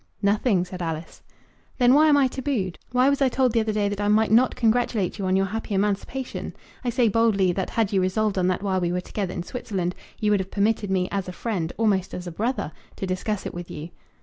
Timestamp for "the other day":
3.51-3.87